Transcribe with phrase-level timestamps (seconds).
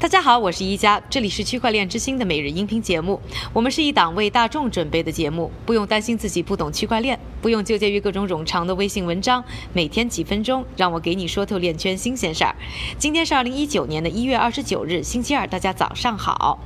[0.00, 3.20] 大家好，我是一加，这里是区块链之星的每日音频节目。
[3.52, 9.44] 我们是一档为大众准备的节目，不用担心自己不懂区块链，不用纠结于各种冗长的微信文章。
[9.74, 12.56] 每天几分钟，让我给你说透链圈新鲜事儿。
[12.98, 16.58] 今天是二零一九年的一月二十九日，星期二，大家早上好。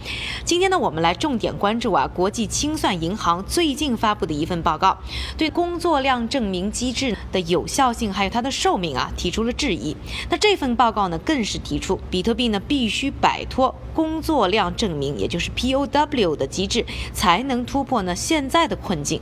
[0.44, 4.96] 今天呢，我们来重点关注啊，国际清算银行最近发布的一份报告，
[5.36, 9.96] 对工作量证明机制的有效性还有它的寿命啊提出了质疑。
[10.30, 13.12] 那这份报告呢，更是提出比特币呢必须。
[13.24, 19.18] 摆脱工作量证明，也就是 POW 的机制，才能突破呢现在的困境。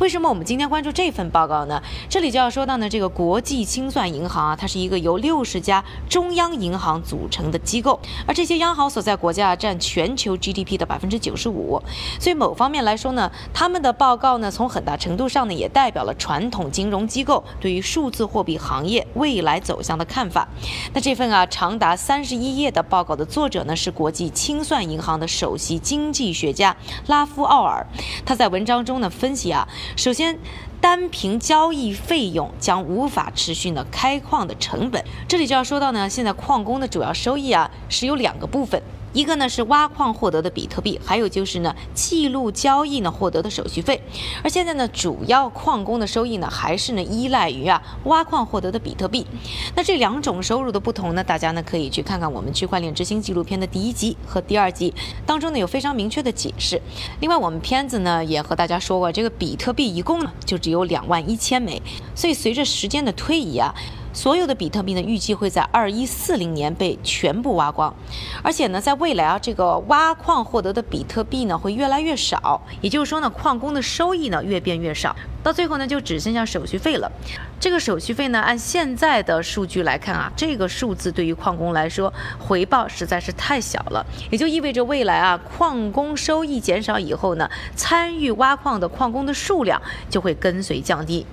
[0.00, 1.80] 为什么我们今天关注这份报告呢？
[2.08, 11.80] 这里就要说到呢，这个国际清算银行啊，它是一个由六十家中央银行组成的机构，而这些央行所在国家占全球 GDP 的百分之九十五。
[12.18, 20.48] 所以某方面来说呢，他们的报告呢，从很大程度上呢，也代表了传统金融机构对于数字货币行业未来走向的看法。
[20.92, 23.24] 那这份啊长达三十一页的报告的。
[23.36, 26.74] 作者呢是国际清算银行的首席经济学家
[27.06, 27.86] 拉夫奥尔，
[28.24, 30.38] 他在文章中呢分析啊，首先
[30.80, 38.82] 单凭交易费用将无法持续呢开矿的成本，这里就要说到呢，现在矿工的主要收益啊是有两个部分。
[39.16, 44.02] 一个呢是挖矿获得的比特币，还有就是呢记录交易呢获得的手续费。
[44.44, 49.26] 而现在呢，主要矿工的收益呢还是呢依赖于啊挖矿获得的比特币。
[49.74, 54.92] 那这两种收入的不同呢，大家呢可以去看看我们区块链之星纪录片的第一集和第二集
[55.24, 56.78] 当中呢有非常明确的解释。
[57.20, 61.80] 另外，我们片子呢也和大家说过，这个比特币一共呢就只有两万一千枚，
[62.14, 63.74] 所以随着时间的推移啊。
[64.16, 67.94] 所有的比特币呢，预计会在二一四零年被全部挖光，
[68.42, 77.12] 而且呢，在未来啊，这个挖矿获得的比特币呢会越来越少，也就是说呢，矿工的收益呢越变越少，到最后呢就只剩下手续费了。
[77.60, 91.26] 这个手续费呢，按现在的数据来看啊，这个数字对于矿工来说回报实在是太小了，也就意味着未来啊，矿工收益减少以后呢，参与挖矿的矿工的数量就会跟随降低。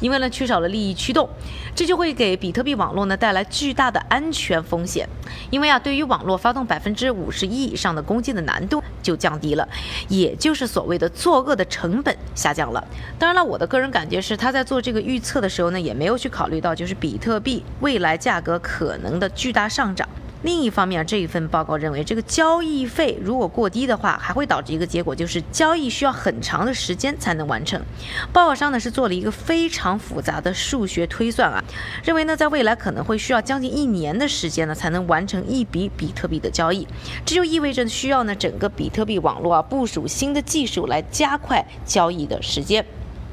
[0.00, 1.28] 因为呢，缺少了利益驱动，
[1.74, 5.08] 这就会给比特币网络呢带来巨大的安全风险。
[5.50, 9.68] 因为啊，对于网络发动百分之五十一以上的攻击的难度就降低了，
[10.08, 12.84] 也就是所谓的作恶的成本下降了。
[13.18, 20.08] 当然了，我的个人感觉是，他在做这个预测的时候呢，也没有去考虑到就是比特币未来价格可能的巨大上涨。
[20.42, 27.78] 另一方面，这一份报告认为，这个交易费如果过低的话，还会导致一个结果，就是交易需要很长的时间才能完成。
[28.32, 31.62] 报告商呢是做了一个非常复杂的数学推算啊，
[32.02, 36.88] 认为呢在未来可能会需要将近一年的时间呢才能完成一笔比特币的交易，
[37.26, 42.82] 这就意味着需要呢整个比特币网络啊部署新的技术来加快交易的时间。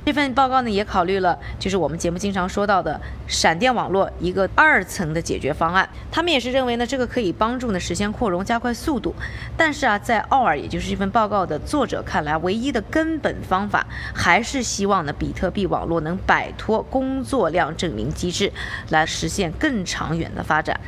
[0.07, 2.97] 这份报告呢也考虑了，就是我们节目经常说到的
[3.27, 5.89] 闪电网络一个二层的解决方案。
[6.09, 9.13] 他们也是认为呢，这个可以帮助呢实现扩容，加快速度。
[9.57, 13.85] 但是啊，在奥尔，也就是这份报告的作者看来，唯一的根本方法
[14.15, 18.53] 还是希望呢，比特币网络能摆脱工作量证明机制，
[18.87, 20.79] 来实现更长远的发展。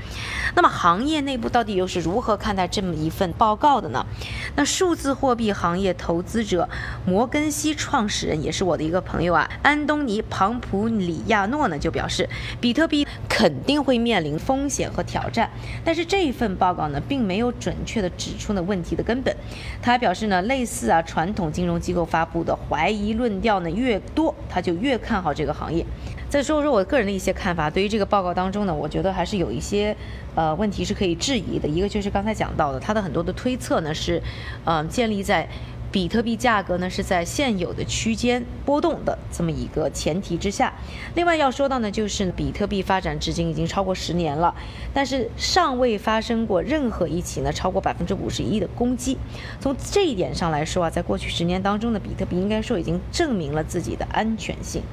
[0.56, 4.06] 那么，行业内部到底又是如何看待这么一份报告的呢？
[4.56, 6.70] 那数字货币行业投资者
[7.06, 9.04] 摩根西创始人，也是我的一个。
[9.10, 12.30] 朋友啊，安东尼·庞普里亚诺呢就表示，
[12.62, 15.50] 比特币肯定会面临风险和挑战，
[15.84, 19.36] 但是这份报告呢，并没有准确的指出呢问题的根本。
[19.82, 25.84] 他还表示呢，类似啊传统金融机构发布的怀疑论调呢越多，他就越看好这个行业。
[26.30, 29.98] 再说说我个人的一些看法，对于这个报告当中呢，我觉得还是有一些
[30.36, 31.68] 呃问题是可以质疑的。
[31.68, 34.22] 一个就是刚才讲到的，他的很多的推测呢是，
[34.66, 35.50] 嗯，建立在。
[35.92, 40.74] 比特币价格呢是在现有的区间波动的这么一个前提之下。
[41.16, 44.54] 另外要说到呢，就是比特币发展至今已经超过十年了，
[44.94, 49.18] 但是尚未发生过任何一起呢超过百分之五十一的攻击。
[49.60, 54.84] 从这一点上来说啊，在过去十年当中呢，比特币应该说已经证明了自己的安全性。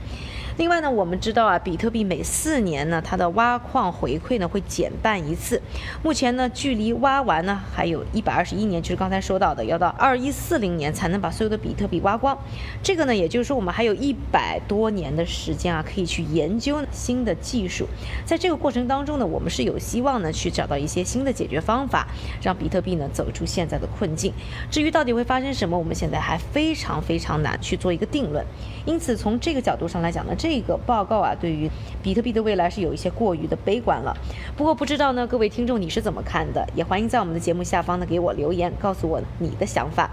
[0.57, 5.61] 另外呢，我们知道啊，比特币每四年呢，它的挖矿回馈呢会减半一次。
[6.03, 12.37] 目前呢，距离挖完呢还有一百二十一年，就是刚才说到的，要到二一四零年才能把所有的比特币挖光。
[12.83, 17.87] 这个呢，也就是说我们还有一百多年的时间啊，可以去研究新的技术。
[18.25, 22.09] 在这个过程当中呢，我们是有希望呢去找到一些新的解决方法，
[22.41, 24.33] 让比特币呢走出现在的困境。
[24.71, 28.43] 至于到底会发生什么，我们现在还非常非常难去做一个定论。
[28.87, 31.69] 因此，从这个角度上来讲呢，这这个报告啊，对于
[32.01, 34.17] 比特币的未来是有一些过于的悲观了。
[34.57, 36.65] 不过，不知道呢，各位听众你是怎么看的？
[36.73, 40.09] 也欢迎在我们的节目下方呢给我留言，告诉我你的想法。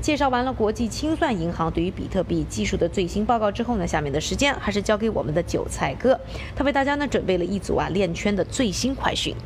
[0.00, 6.18] 介绍完了国际清算银行对于比特币技术的最新报告之后呢，下面的时间还是交给我们的韭菜哥，
[6.56, 9.36] 他为大家呢准备了一组啊链圈的最新快讯。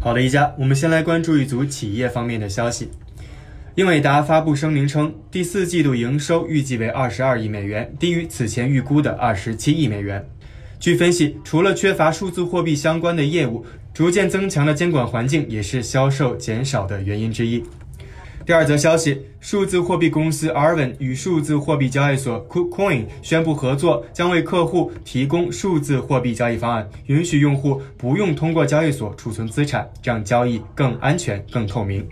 [0.00, 2.90] 好的，一家，我们先来关注一组企业方面的消息。
[3.74, 10.22] 英伟达发布声明称，第四季度营收预计为二十二亿美元，低于此前预估的二十七亿美元。
[10.78, 13.64] 据分析，除了缺乏数字货币相关的业务，
[13.94, 17.64] 逐渐增强的监管环境也是销售减少的原因之一。
[18.44, 32.06] 第二则消息，数字货币公司 Arvin 与数字货币交易所 KuCoin 宣布合作，将为客户提供数字货币交易方案，允许用户不用通过交易所储存资产，让交易更安全、更透明。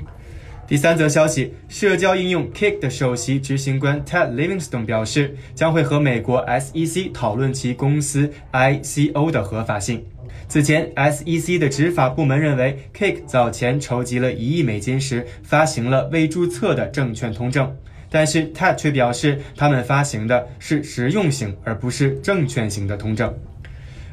[0.71, 10.05] 第三则消息，社交应用 Kick 的首席执行官 Ted Livingston 表示，将会和美国 SEC 讨论其公司 ICO 的合法性。
[10.47, 17.77] 此前，SEC 的执法部门认为，Kick 早前筹集了一亿美金时发行了未注册的证券通证，
[18.09, 23.35] 但是 Ted 却表示，他们发行的是实用型而不是证券型的通证。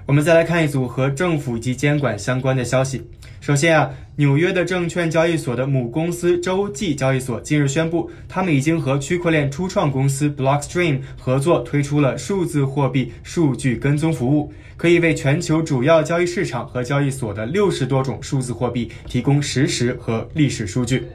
[0.08, 3.06] 我们再来看一组和政府及监管相关的消息。
[3.40, 21.06] 首先啊，纽约的证券交易所的母公司洲际交易所近日宣布，他们已经和区块链初创公司 Blockstream 合作，推出了数字货币数据跟踪服务，可以为全球主要交易市场和交易所的六十多种数字货币提供实时和历史数据。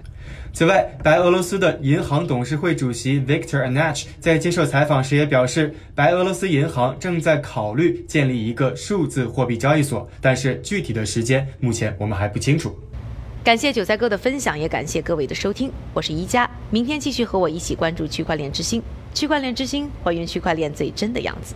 [0.53, 12.77] 此外，白俄罗斯的银行董事会主席 Viktor Anach 在接受采访时也表示，白俄罗斯银行正在考虑建立一个数字货币交易所，但是具体的时间目前我们还不清楚。
[13.43, 18.83] 感谢韭菜哥的分享，也感谢各位的收听，我是宜家，明天继续和我一起关注区块链之星，
[19.15, 21.55] 区块链之星还原区块链最真的样子。